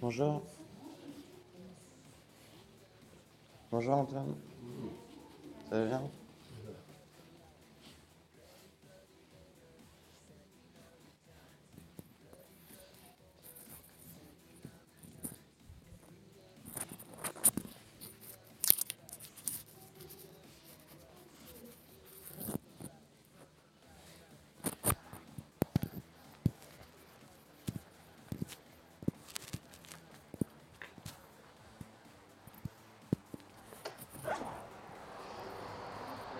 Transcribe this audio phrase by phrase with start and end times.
[0.00, 0.46] Bonjour.
[3.70, 4.36] Bonjour Antoine.
[5.68, 6.10] Ça va bien?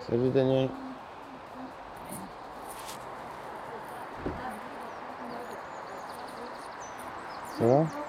[0.09, 0.69] Salut Daniel.
[7.59, 8.08] Ça va?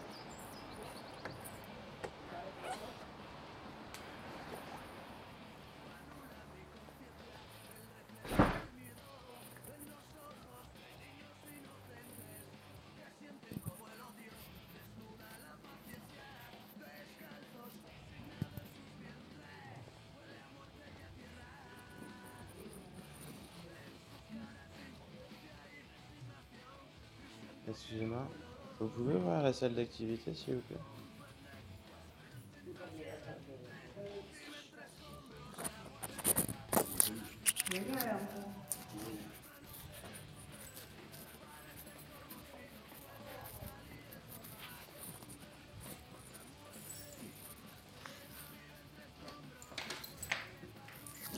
[27.71, 28.27] Excusez-moi,
[28.81, 30.77] vous pouvez voir la salle d'activité s'il vous plaît?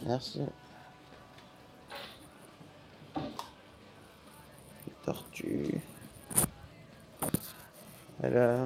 [0.08, 0.42] Merci.
[8.34, 8.66] Euh,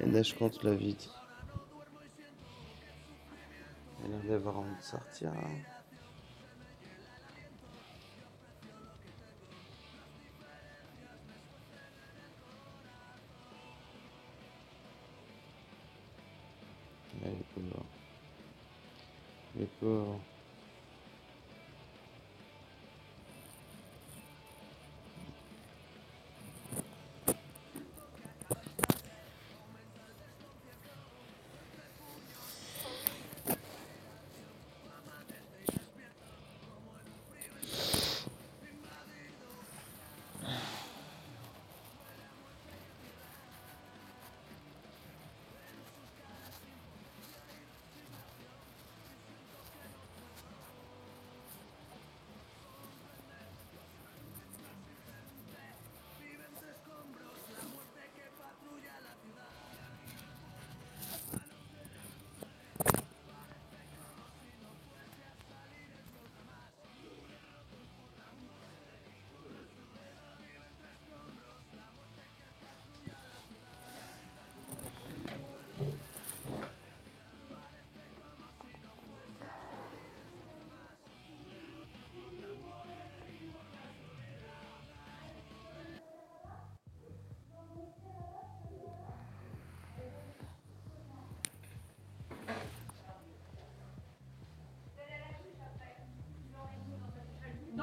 [0.00, 0.06] là.
[0.06, 1.22] Neige contre la vitre.
[4.04, 4.40] Elle a l'air
[4.80, 5.32] sortir.
[5.32, 5.73] Hein.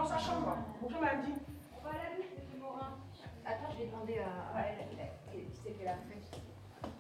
[0.02, 0.58] Dans sa chambre.
[0.82, 1.34] Bonjour Mandy.
[1.78, 2.98] On va à la douche, monsieur Morin.
[3.46, 6.20] Attends, je vais demander à, elle, elle, elle, qui c'est qu'elle a fait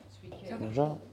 [0.07, 1.10] ce week-end.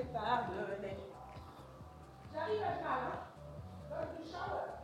[0.00, 0.96] Petit mal, je t'ai pardonné.
[2.32, 3.18] J'arrive à ça, hein.
[3.90, 4.80] Dans le shower.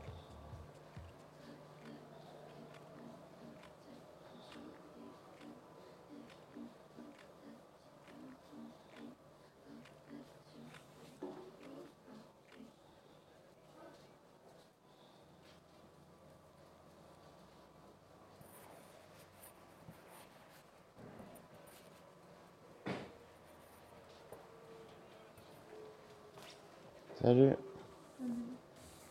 [27.21, 27.57] Salut.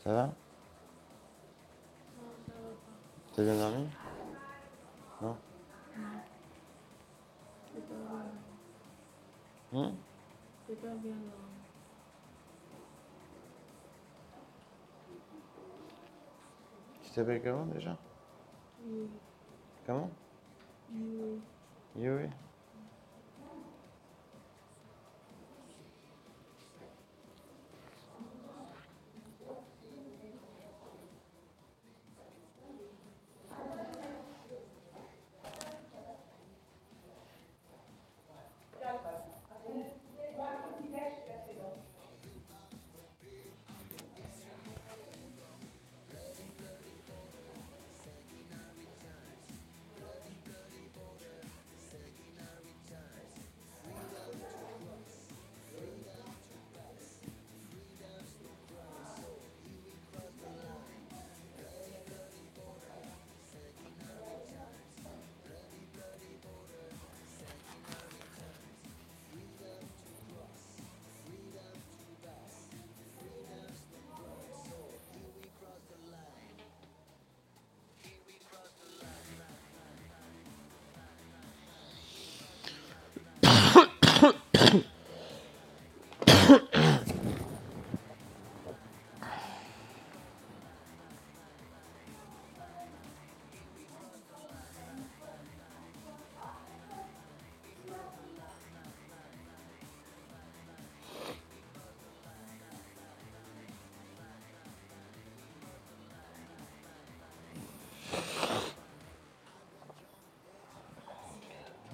[0.03, 0.33] Ça va?
[3.35, 3.87] T'as bien dormi?
[5.21, 5.35] Non?
[9.73, 9.95] Hum
[10.67, 11.15] C'est pas bien.
[17.03, 17.97] Tu t'appelles comment déjà?
[18.85, 19.09] Oui,
[19.87, 20.11] Comment?
[20.93, 21.41] Oui.
[21.97, 22.29] Yuri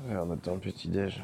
[0.04, 1.24] Ouais, on attend le petit déj.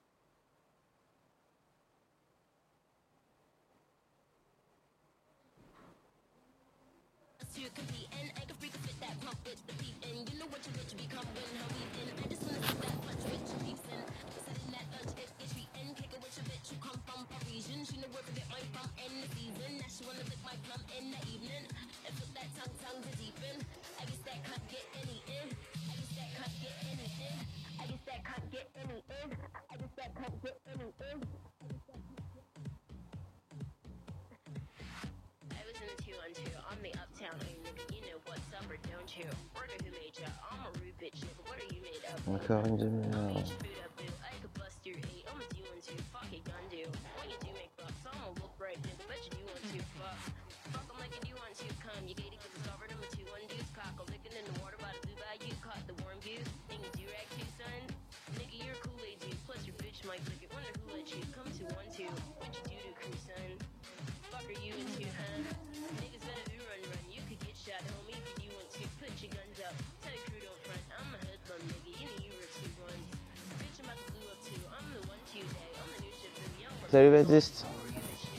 [76.91, 77.65] Salut Baptiste.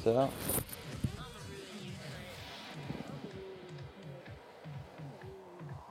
[0.05, 0.29] Ça va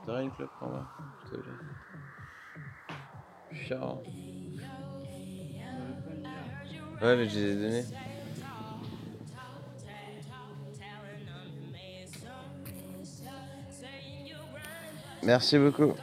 [0.06, 0.86] T'as une club en bas
[3.52, 4.00] Chiant.
[7.02, 7.84] Ouais, mais je les ai donnés.
[15.24, 15.94] Merci beaucoup.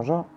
[0.00, 0.29] Bonjour.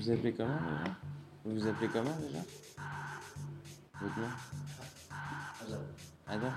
[0.00, 0.96] Vous vous appelez comment déjà
[1.44, 2.38] Vous vous appelez comment déjà
[4.00, 4.28] Votre nom
[6.26, 6.52] Adam.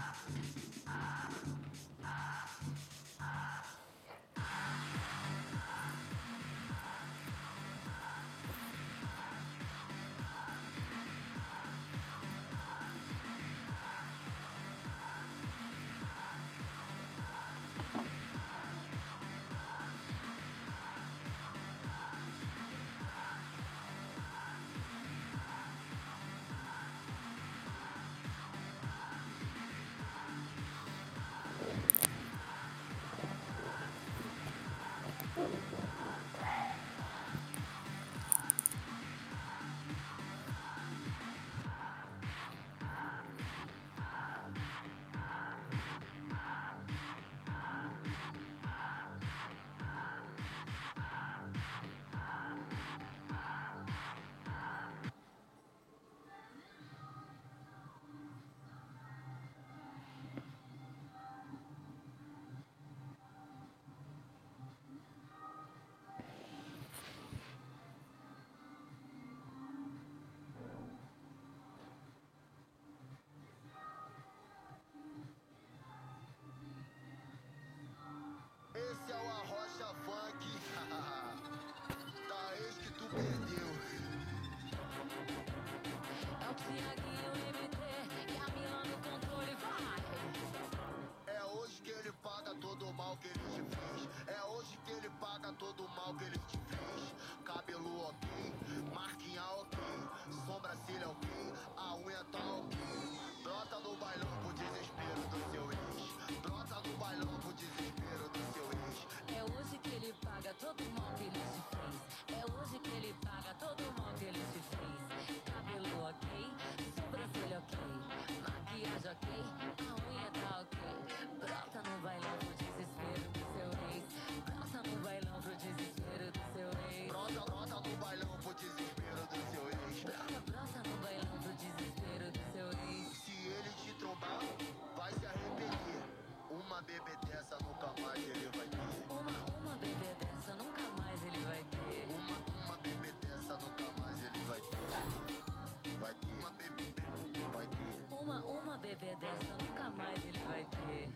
[148.96, 151.10] bebê dessa nunca mais ele vai ter.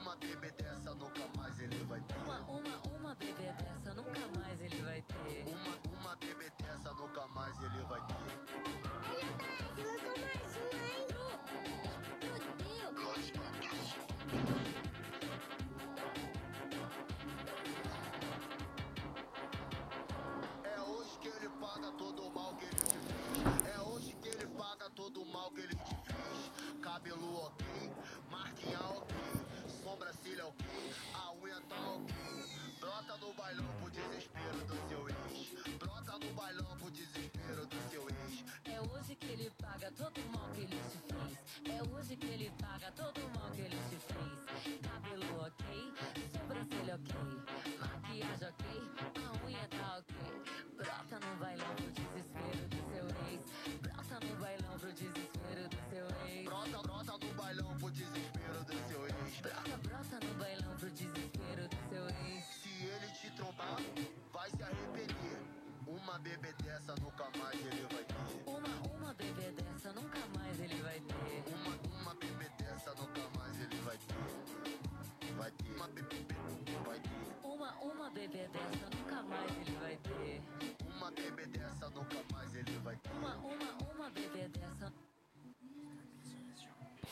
[0.00, 2.16] Uma bebê dessa nunca mais ele vai ter.
[2.16, 5.44] Uma, uma, uma bebê dessa nunca mais ele vai ter.
[5.46, 8.14] Uma, uma bebê dessa nunca mais ele vai ter.
[9.22, 11.06] Verdade, lançou mais uma, hein?
[12.94, 14.79] Pro, pro Deus.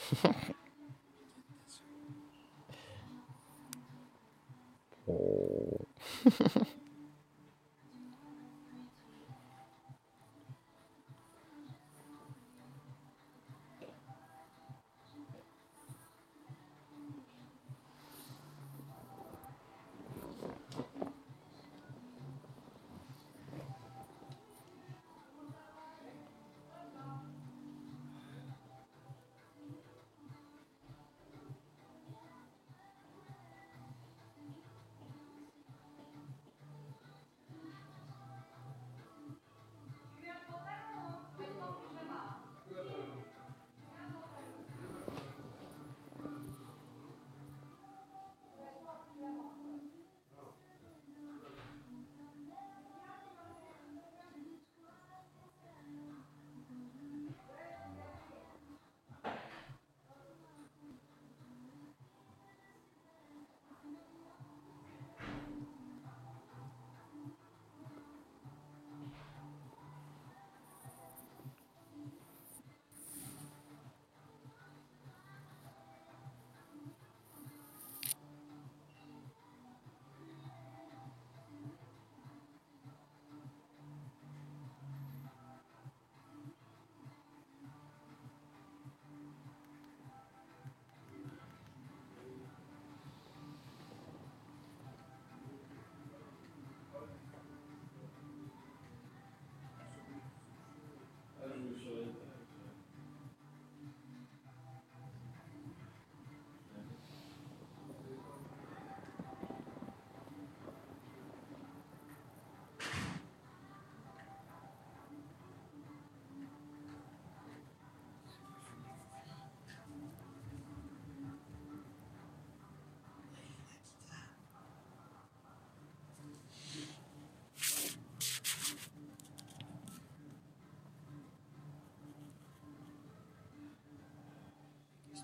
[5.09, 5.87] oh.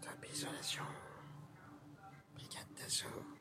[0.05, 0.85] Stop isolation.
[2.35, 3.34] Brigade d'assaut.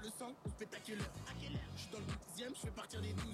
[0.00, 1.10] Descends au spectaculaire.
[1.28, 3.24] À quelle heure Je suis dans le 12 je fais partir des 12.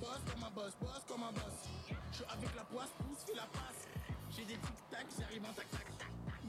[0.00, 1.68] Boss comme un boss, boss comme un boss.
[2.10, 3.86] Je suis avec la poisse, pousse, fais la passe.
[4.30, 5.86] J'ai des tic-tac, j'arrive en tac-tac.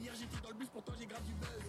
[0.00, 1.68] Hier j'étais dans le bus, pourtant j'ai grave du buzz.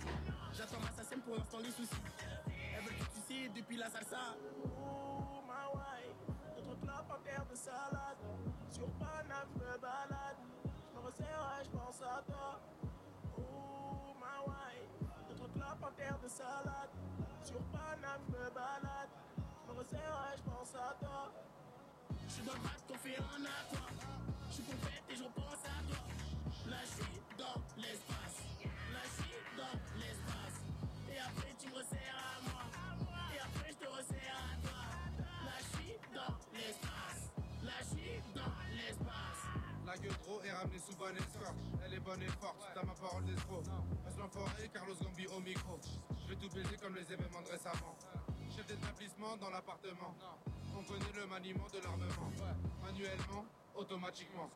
[0.54, 2.02] J'attends ma SACEM pour l'instant les soucis.
[2.48, 4.36] Elles veulent que tu sais depuis la salsa.
[4.64, 8.22] Oh ma wife, notre club en terre de salade.
[8.70, 10.40] Sur Paname, je me balade.
[10.64, 12.43] Je me resserre, je pense à toi.
[18.18, 19.10] Je me balade.
[19.68, 21.32] Me resserre, je pense à toi.
[22.28, 23.88] Je suis dans le qu'on fait un à toi.
[24.50, 26.02] Je suis complète et je repense à toi.
[26.70, 27.04] Là, je
[27.38, 28.38] dans l'espace.
[28.94, 30.58] Là, je dans l'espace.
[31.10, 32.64] Et après, tu me resserres à moi.
[33.34, 34.82] Et après, je te resserre à toi.
[35.46, 37.22] Là, je dans l'espace.
[37.64, 39.42] Là, je dans l'espace.
[39.86, 43.64] La gueule trop est ramenée sous est bonne et forte, t'as ma parole d'escroc.
[44.06, 45.80] Reste l'enfoiré, Carlos Gambi au micro.
[46.22, 47.96] Je vais tout baiser comme les événements de récemment.
[48.56, 50.14] Chef d'établissement dans l'appartement.
[50.78, 52.32] On connaît le maniement de l'armement.
[52.82, 54.50] Manuellement, automatiquement.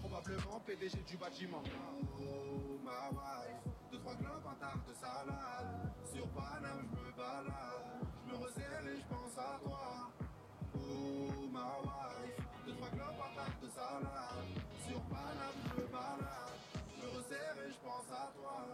[0.00, 1.62] Probablement PDG du bâtiment.
[2.18, 5.92] Oh ma wife, deux trois globes, un tarte de salade.
[6.12, 8.06] Sur Paname, je me balade.
[8.26, 10.10] Je me resserre et je pense à toi.
[10.74, 14.50] Oh ma wife, deux trois globes, un tarte de salade.
[14.86, 16.53] Sur Paname, je me balade.
[17.34, 18.64] Resserre et je pense à toi.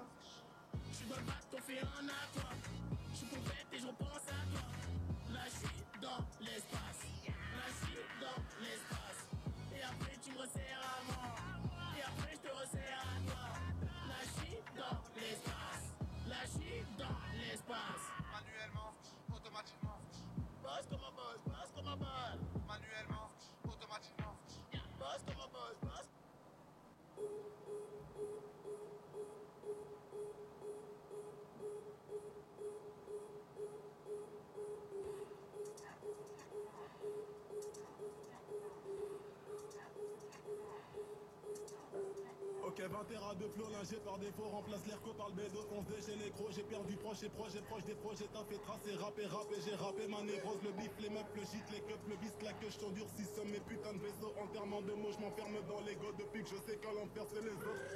[43.00, 46.16] Ok, 20 terras de flow, lingé par défaut, remplace l'ERCO par le bédo, fonce chez
[46.16, 49.24] les gros, j'ai perdu proche et proche et proche des projets, t'as fait tracer, rappé,
[49.26, 52.34] rappé, j'ai rappé ma névrose, le bif, les meufs, le shit, les cups, le bis,
[52.42, 56.12] la queue, j't'endurcis, somme mes putains de vaisseaux, enterrement de mots, j'm'enferme dans l'ego.
[56.18, 57.90] Depuis que je sais qu'à l'enfer c'est les autres.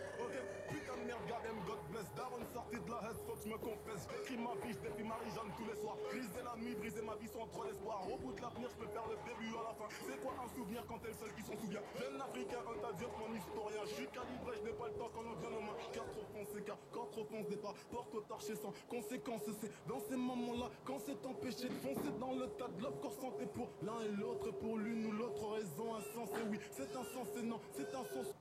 [1.02, 4.54] Merde, God God bless, Daron sorti de la haine, faut que j'me confesse, j'écris ma
[4.62, 8.06] vie, j'défie Marie-Jeanne tous les soirs, briser la nuit, briser ma vie sans trop d'espoir,
[8.06, 10.82] au bout de l'avenir, j'peux faire le début à la fin, c'est quoi un souvenir
[10.86, 14.52] quand t'es le seul qui s'en souvient, jeune africain, un tas mon historien, j'suis calibré,
[14.62, 17.24] j'n'ai pas le temps quand on vient aux mains, car trop foncé, car corps trop
[17.24, 21.78] fonce départ, porte au torché sans conséquence, c'est dans ces moments-là, quand c'est empêché de
[21.80, 25.12] foncer dans le tas de l'offre, corps santé pour l'un et l'autre, pour l'une ou
[25.12, 25.94] l'autre raison.
[25.94, 28.34] Insensée, oui, c'est insensé, non, c'est insensé.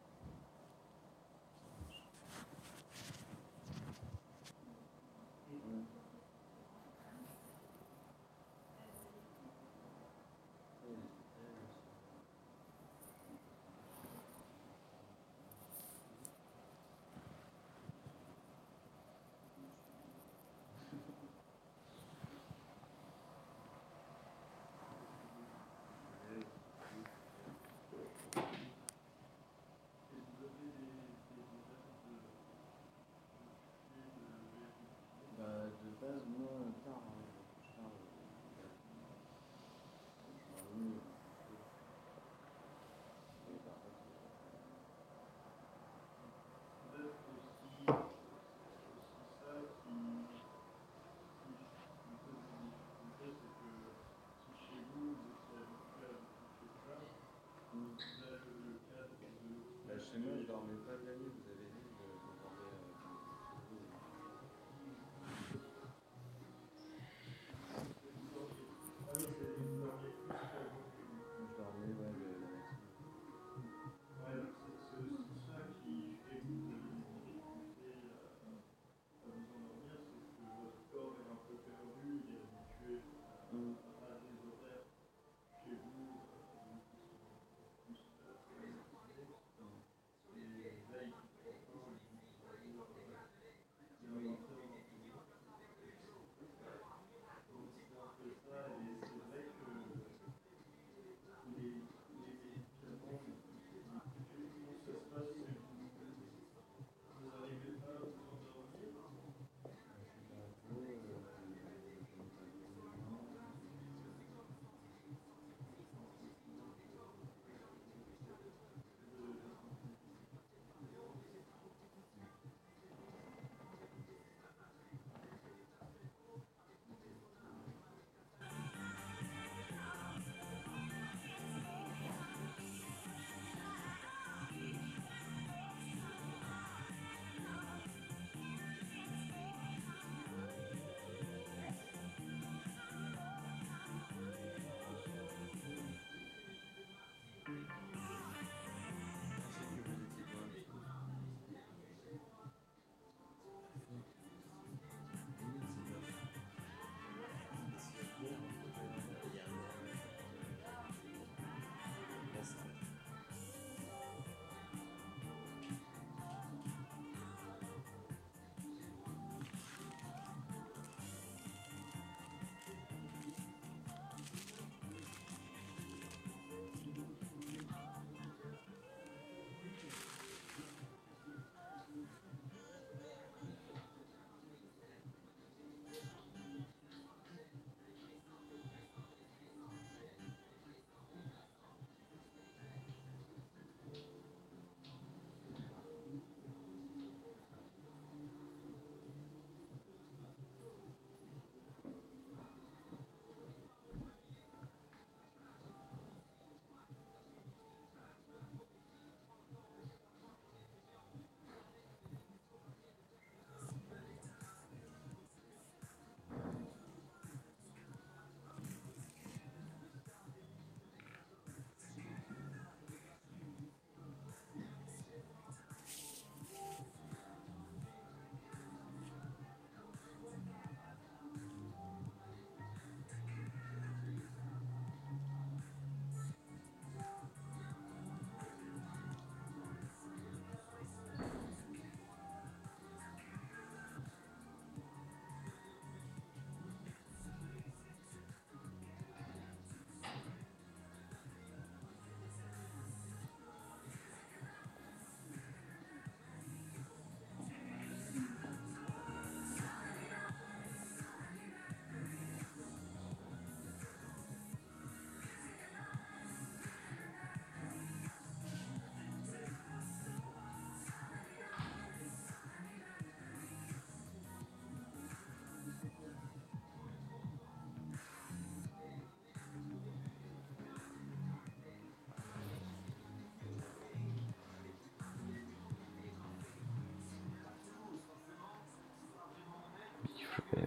[290.57, 290.59] Euh,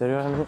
[0.00, 0.46] Salut Rémi.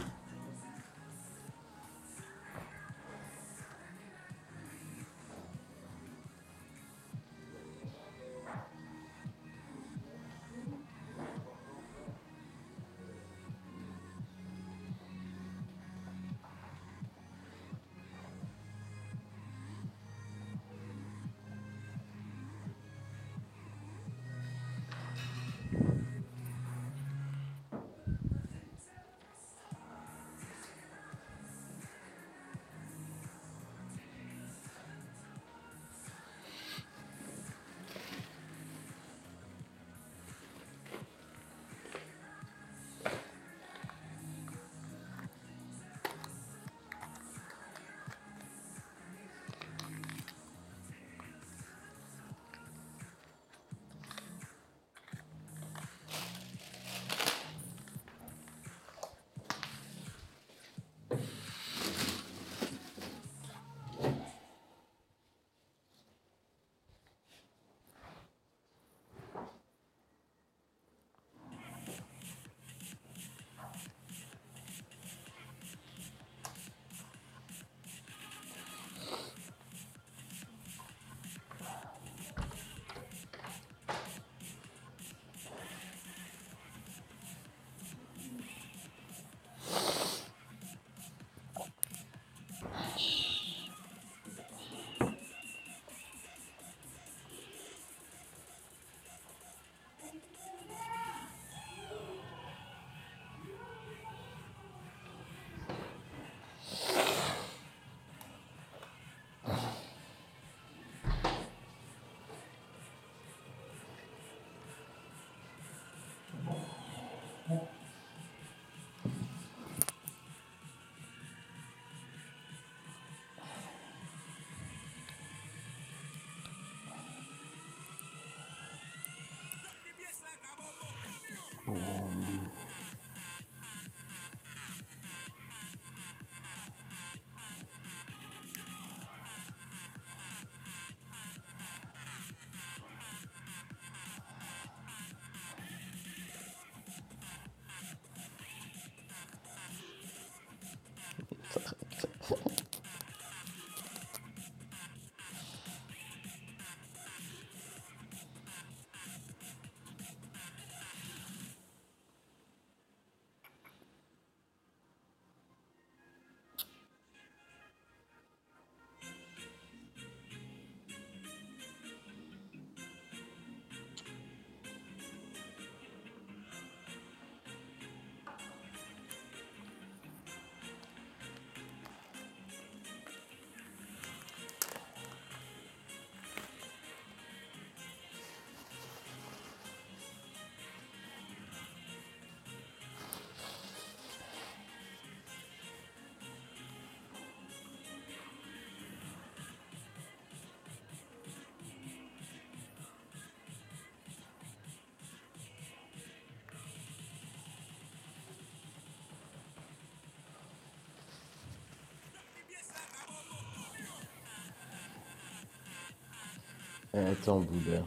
[216.94, 217.86] Attends, Bouddha.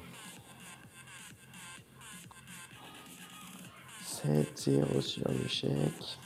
[4.04, 6.18] 7-0 sur l'échec.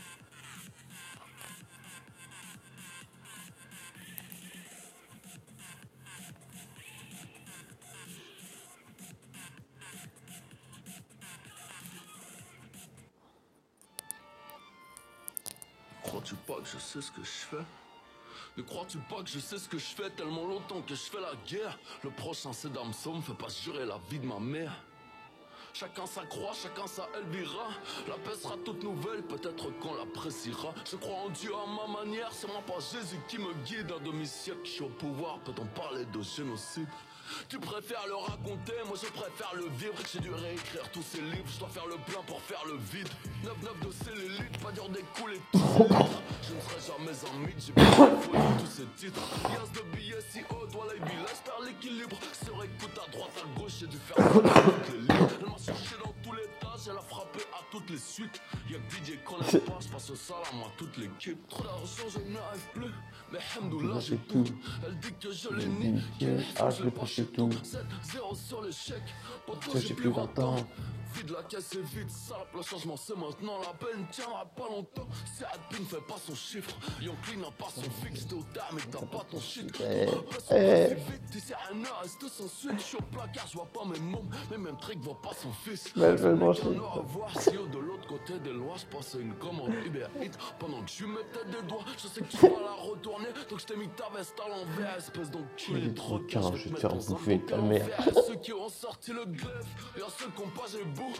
[18.89, 20.37] Crois-tu pas que je sais ce que je fais Ne crois-tu pas que je sais
[20.39, 21.79] ce que je fais tellement longtemps que je fais la guerre?
[22.03, 24.83] Le prochain c'est Damso, me fait pas jurer la vie de ma mère.
[25.73, 27.69] Chacun sa croix, chacun sa Elvira.
[28.07, 30.73] La paix sera toute nouvelle, peut-être qu'on l'appréciera.
[30.89, 33.91] Je crois en Dieu à ma manière, c'est moi pas Jésus qui me guide.
[33.91, 36.89] Un demi-siècle, je suis au pouvoir, peut-on parler de génocide?
[37.47, 39.93] Tu préfères le raconter, moi je préfère le vivre.
[40.11, 43.09] J'ai dû réécrire tous ces livres, je dois faire le plein pour faire le vide.
[43.43, 47.63] 9-9 de cellulite, pas dur d'écouler tous ces livres Je ne serai jamais un mythe,
[47.65, 49.21] j'ai plus de tous ces titres.
[49.43, 52.17] Yas de billets si haut, toi la vie, laisse faire l'équilibre.
[52.43, 55.95] Sur écoute à droite, à gauche, j'ai dû faire toutes les lignes Elle m'a cherché
[56.03, 59.41] dans tous les tâches, elle a frappé à toutes les suites Y'a que DJ qu'on
[59.43, 62.93] je passe au salam à toute l'équipe Trop d'argent, je n'arrive plus,
[63.31, 64.45] mais hamdoullah j'ai tout
[64.85, 67.49] Elle dit que je l'ai niqué, Ah, je l'ai pas chez tout.
[67.49, 69.13] 7-0 sur le chèque,
[69.45, 70.55] pourtant j'ai plus plus 20 ans.
[70.55, 70.65] 20 ans.
[71.15, 73.57] Vide la caisse et vite, sale, le changement c'est maintenant.
[73.61, 75.07] La peine tiendra pas longtemps.
[75.35, 76.69] Si Adpin fait pas son chiffre,
[77.01, 78.27] Yonkli n'a pas son fixe.
[78.27, 79.73] T'es au terme et t'as pas ton shit.
[79.81, 80.95] Eh, Passe eh.
[81.31, 82.73] d'ici à un an, reste sans suite.
[82.77, 85.51] Je suis au placard, je vois pas mes mômes, mais même Trick voit pas son
[85.51, 85.91] fils.
[85.95, 86.61] Mais elle veut le manger.
[86.75, 89.33] On aura à voir si au de l'autre côté des lois, je passe à une
[89.35, 90.37] commande Uber Eats.
[90.59, 93.27] Pendant que lui mettais des doigts, je sais que tu vas la retourner.
[93.49, 96.41] Donc je t'ai mis ta veste à l'envers, espèce d'enculé de trop requin.
[96.55, 97.85] Je vais te faire un bouffer ta mère.
[98.27, 99.65] Ceux qui ont sorti le glaive,
[99.97, 101.13] y'a ceux qui ont pas j'ai bout.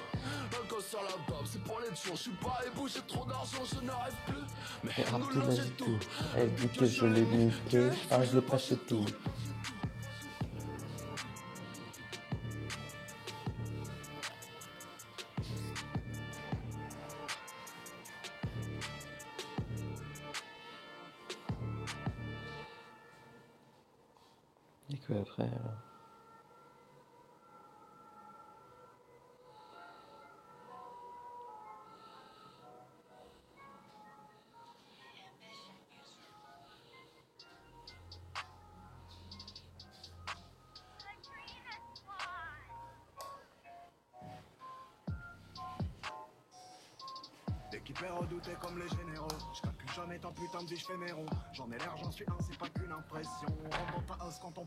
[0.52, 2.16] L'alcool sur la table, c'est pour les tueurs.
[2.16, 4.44] Je suis pas ébou, j'ai trop d'argent, je n'arrive plus.
[4.84, 5.86] Mais Et nous Abdul là, a j'ai dit tout.
[5.86, 6.08] tout.
[6.38, 7.90] Elle dit que je l'ai niqué.
[8.12, 9.06] Ah, je l'ai pas chez tout.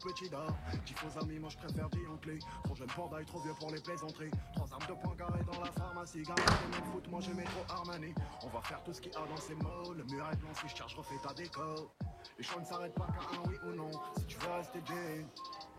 [0.03, 0.57] Petit dort.
[0.85, 2.39] J'ai faux amis, moi je préfère Dianclé.
[2.65, 4.31] Trop jeune pour d'ail, trop vieux pour les plaisanteries.
[4.55, 6.23] Trois armes de poing carré dans la pharmacie.
[6.23, 8.15] T'es même foot, moi j'ai métro Armani.
[8.43, 9.93] On va faire tout ce qu'il y a dans ces mots.
[9.95, 11.91] Le mur est blanc, si je charge, refais ta déco.
[12.39, 13.91] Les choix ne s'arrêtent pas qu'à un oui ou non.
[14.17, 15.27] Si tu veux rester digne,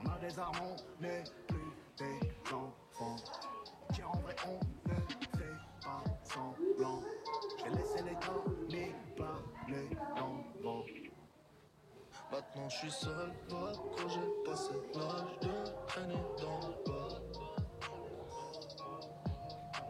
[0.03, 3.15] on a des armes, on n'est plus des enfants.
[3.93, 7.01] Tiens, en vrai, on ne fait pas semblant.
[7.57, 10.83] Je vais laisser les temps, mais pas les enfants.
[12.33, 17.21] Maintenant je suis seul, va quand j'ai passé l'âge de traîner dans le bas.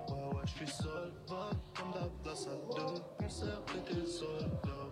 [0.09, 1.93] Ouais ouais je suis seul, va comme
[2.25, 4.89] la salle de concert était soldat.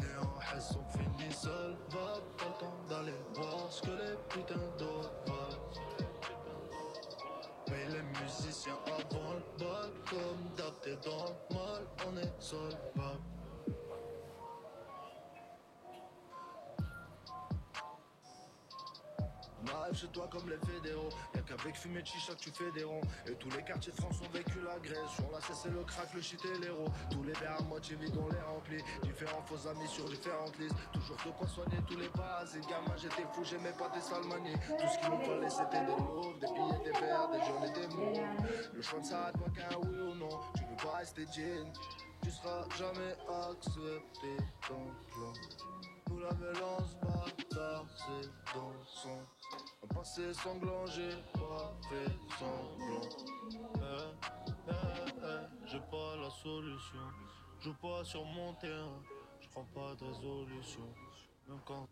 [0.00, 4.16] Et en Hesse on finit seul, va pas le temps d'aller voir ce que les
[4.28, 5.12] putains d'autres.
[7.68, 13.37] Mais les musiciens avant le bal, comme d'hab dans le mal, on est solvable.
[19.60, 21.08] On chez toi comme les fédéraux.
[21.34, 23.00] Y'a qu'avec fumée de chicha que tu fais des ronds.
[23.26, 25.30] Et tous les quartiers de France ont vécu l'agression.
[25.32, 26.88] Là, c'est le crack, le shit et l'héros.
[27.10, 28.82] Tous les verres à moitié vides, on les remplit.
[29.02, 30.76] Différents faux amis sur différentes listes.
[30.92, 32.66] Toujours de quoi soigner tous les parasites.
[32.68, 34.58] Gamin, j'étais fou, j'aimais pas tes sales manies.
[34.66, 37.72] Tout ce qu'il nous fallait, c'était des louves, des billets, des verres, des jaunes et
[37.80, 38.20] des mots.
[38.72, 40.40] Le choix ne s'arrête pas qu'un oui ou non.
[40.54, 41.72] Tu veux pas rester jean.
[42.22, 44.36] Tu seras jamais accepté
[44.68, 45.97] dans clan.
[46.08, 48.72] Nous la violence bâtard, c'est dans.
[49.82, 53.00] Un passé sanglant, j'ai pas fait semblant.
[53.76, 54.72] Eh, eh,
[55.22, 56.98] eh, j'ai pas la solution.
[57.60, 59.02] Je pas sur mon terrain,
[59.40, 60.94] je prends pas de résolution.
[61.48, 61.88] Même quand.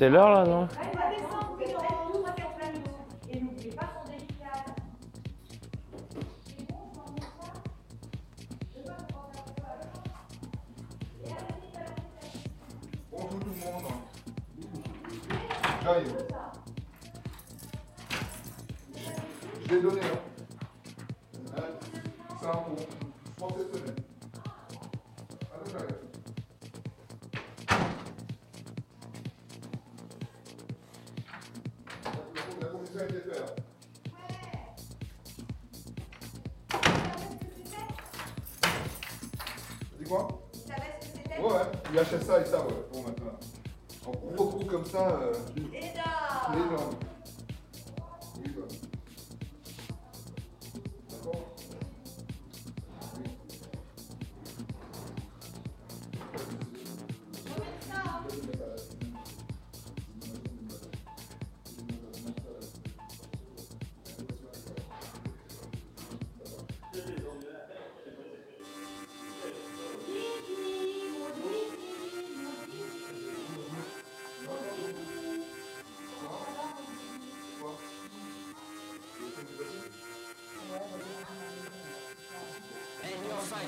[0.00, 0.66] C'est l'heure là, non?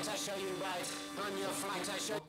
[0.03, 1.25] flight, I show you right.
[1.25, 2.22] On your flight, I show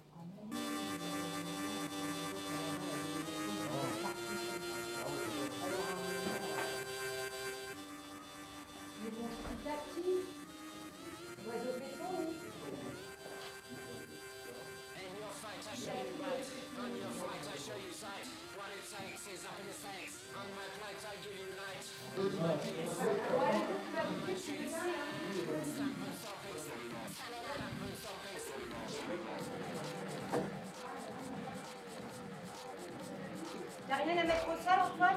[34.05, 35.16] rien à mettre au sol, Antoine?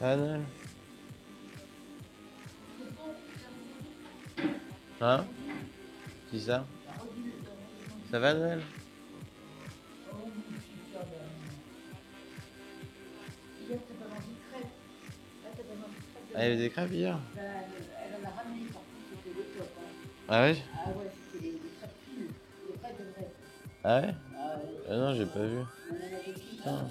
[0.00, 0.44] Anne
[5.00, 5.24] Hein
[6.30, 6.66] Qui ça
[8.10, 8.60] Ça va, Noël?
[16.34, 17.18] Ah, il y avait des crêpes hier?
[17.36, 19.68] Elle en a ramené, par contre, c'était le top.
[20.28, 20.56] Ah ouais?
[20.74, 22.32] Ah ouais, c'était des crêpes pures,
[22.68, 23.32] des vraies de vraies.
[23.84, 24.14] Ah ouais
[24.90, 25.60] Ah Non, j'ai pas vu.
[26.66, 26.84] Ah.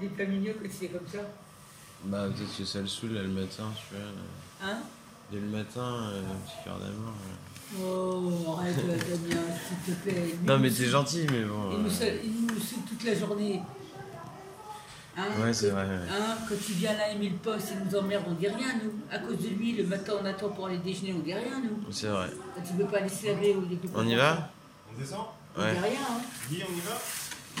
[0.00, 1.18] Il est pas mignon que c'est comme ça.
[2.04, 4.04] Bah, peut-être que ça le saoule là, le matin, tu vois.
[4.04, 4.70] là.
[4.72, 4.78] Hein?
[5.32, 7.12] Dès le matin, euh, un petit cœur d'amour.
[7.80, 9.42] Oh, arrête, Damien,
[9.84, 10.34] s'il te plaît.
[10.46, 11.70] Non, mais nous- gentil, mais bon.
[11.72, 13.60] Il nous, euh, saoule- il nous saoule toute la journée.
[15.16, 15.96] Hein, Ouais, c'est vrai, ouais.
[16.10, 18.74] Hein, quand il vient là, il met le poste, il nous emmerde, on dit rien,
[18.82, 18.92] nous.
[19.10, 21.92] À cause de lui, le matin, on attend pour aller déjeuner, on dit rien, nous.
[21.92, 22.30] C'est vrai.
[22.54, 24.50] Quand il veut pas aller se laver ou des On y va?
[24.94, 25.26] On descend?
[25.56, 25.72] On dit Ouais.
[25.72, 26.20] rien, hein.
[26.48, 26.94] Guy, on y va?
[26.96, 27.60] Oh,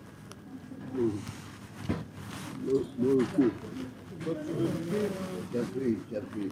[2.65, 3.51] L'eau, l'eau, l'eau.
[4.23, 6.49] Toi, tu veux du lait euh, Café, café.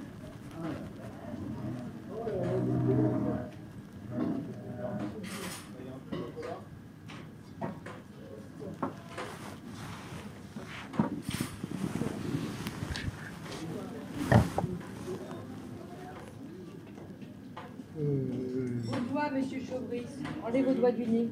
[18.86, 20.06] Vos monsieur Chauvris.
[20.44, 21.30] Enlevez vos doigts du nez.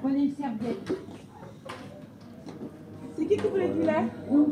[0.00, 0.92] Prenez une serviette.
[3.16, 4.42] C'est qui qui voulait du lait on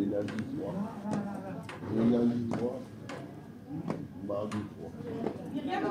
[0.00, 0.32] est lundi.
[1.90, 2.48] On est lundi.
[4.26, 4.56] Mardi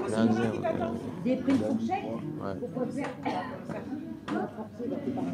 [0.09, 0.99] Lundi.
[1.24, 2.55] Des prix Ouais.
[2.59, 3.09] Pourquoi faire
[4.34, 5.30] Non, forcez la plupart de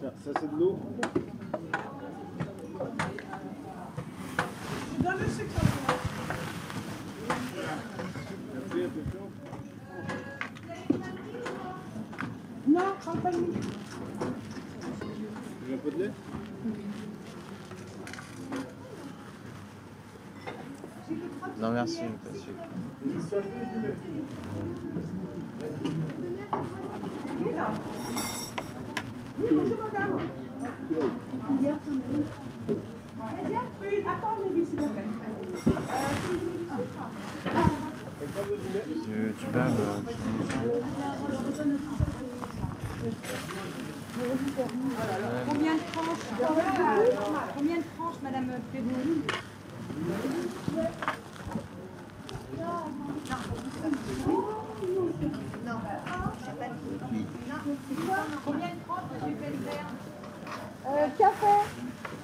[0.00, 0.78] Tiens, Ça, c'est de l'eau.
[4.98, 5.60] Je donne le sucre.
[8.54, 9.26] Café, attention.
[12.68, 13.60] Non, prends pas le micro.
[15.60, 16.12] Tu veux un peu de lait
[21.88, 22.52] Non, merci, pas de sucre.
[29.38, 30.18] Oui, bonjour madame.
[33.80, 35.04] Oui, attends, Lévi, s'il te plaît.
[39.04, 40.00] Tu, tu parles euh,
[45.48, 46.26] Combien de tranches
[47.56, 49.32] Combien de tranches, madame Prévost
[58.44, 59.84] Combien de tranches, monsieur Pelzer
[60.86, 61.54] Euh, café.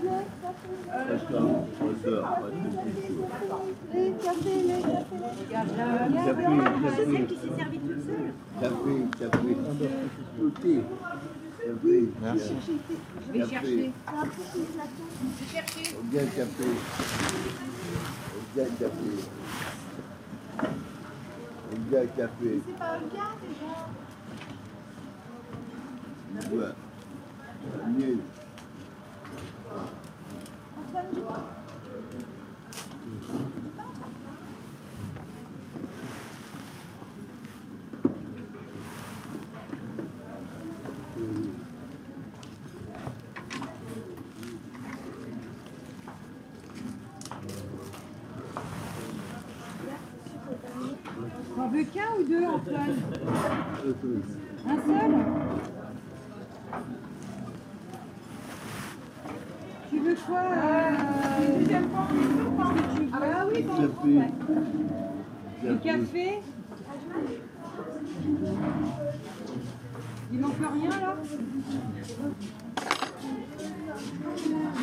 [0.01, 1.41] Reste là,
[1.81, 3.59] reste là, reste là.
[3.93, 5.17] Lait, café, lait, café.
[5.51, 5.75] Café,
[6.83, 8.33] C'est celle café, qui s'est servie toute seule.
[8.61, 9.53] café, café.
[10.41, 10.75] Côté.
[11.65, 11.97] Café.
[12.23, 12.55] Merci.
[13.27, 13.93] Je vais chercher.
[15.37, 15.87] Je vais chercher.
[15.99, 16.69] On vient café.
[18.35, 19.11] On vient café.
[21.71, 22.51] On vient café.
[22.67, 23.75] C'est pas un gars déjà.
[26.57, 26.75] Ouais.
[27.97, 28.19] Mieux.
[30.77, 31.43] Antoine Joie.
[51.57, 52.97] T'en veux qu'un ou deux, Antoine
[54.67, 55.13] Un seul
[59.91, 62.07] Tu veux quoi euh, Deuxième fois,
[62.57, 63.75] pas tu veux Ah oui, bon.
[63.75, 64.15] Café.
[65.63, 66.41] Du café
[70.33, 71.17] Il manque rien là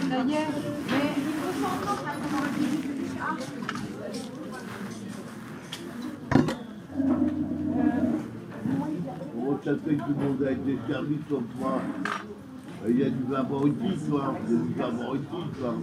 [0.10, 0.48] Ça y est,
[0.90, 2.86] mais il faut s'entendre là pendant la visite.
[3.22, 3.36] Ah.
[9.64, 11.80] Ça fait que tout le monde a été servi sauf moi
[12.88, 14.36] Il y a du vin broti, toi.
[14.48, 15.26] Il y a du vin broti,
[15.60, 15.76] toi.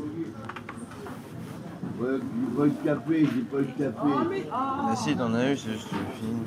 [2.00, 4.46] Ouais, de café, j'ai pas de café.
[4.96, 6.38] Si, t'en as eu, c'est juste le film.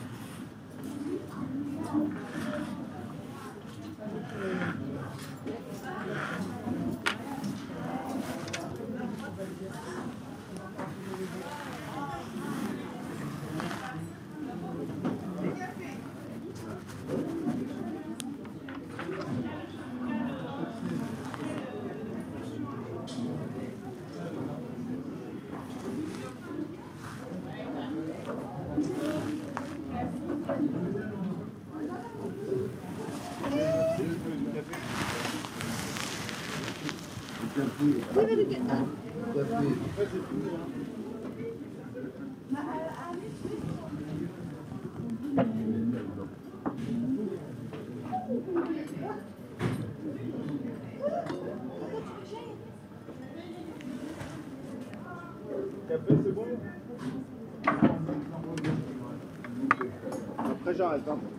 [60.96, 61.31] estaba el campo.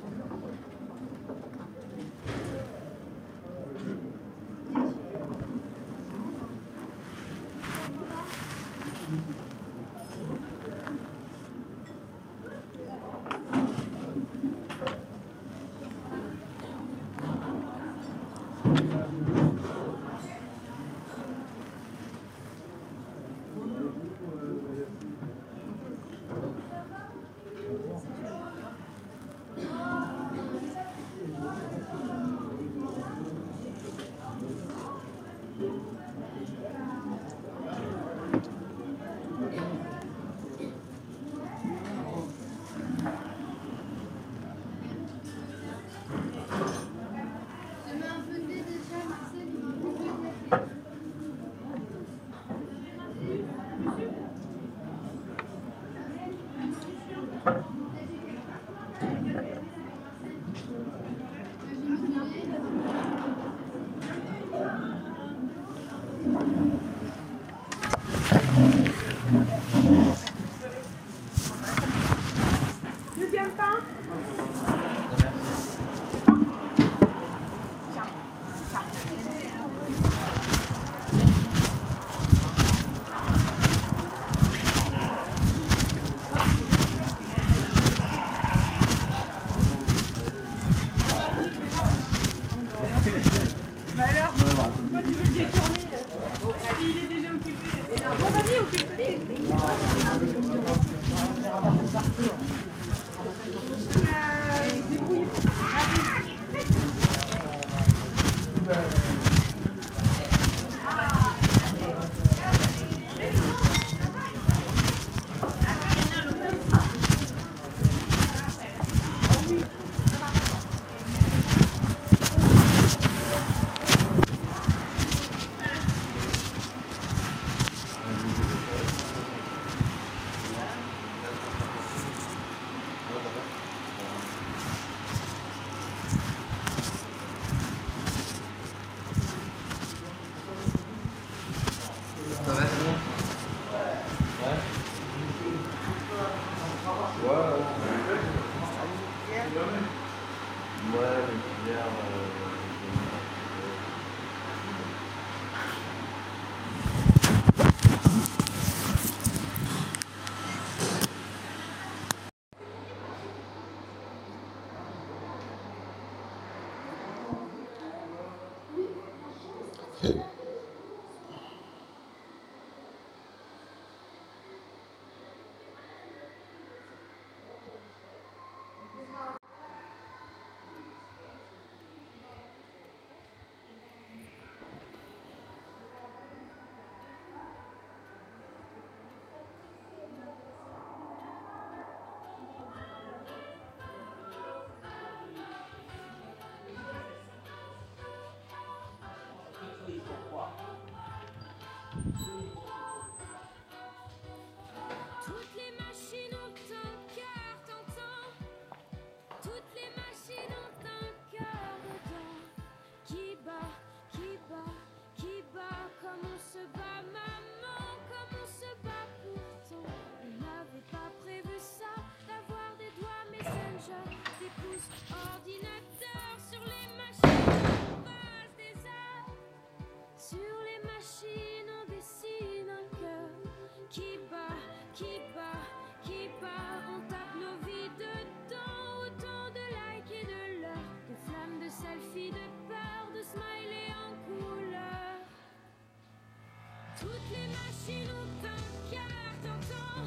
[247.03, 248.63] Toutes les machines ont un
[248.93, 250.07] cœur, t'entends.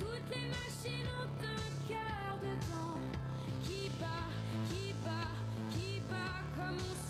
[0.00, 2.98] Toutes les machines ont un cœur dedans.
[3.62, 4.28] Qui bat,
[4.70, 5.32] qui bat,
[5.70, 7.03] qui bat comme on sait.